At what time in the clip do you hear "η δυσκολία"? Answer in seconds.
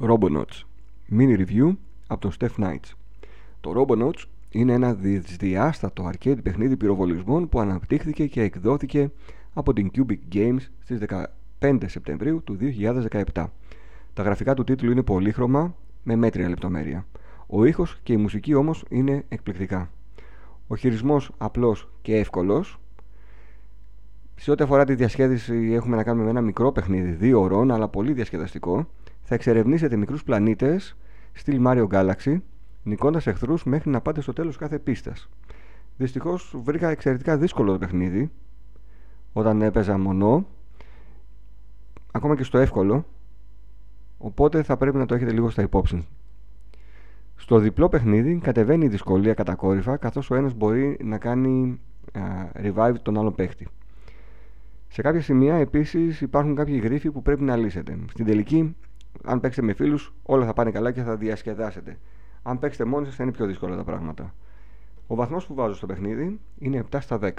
48.84-49.34